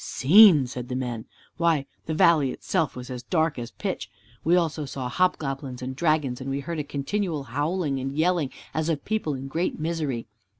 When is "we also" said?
4.43-4.83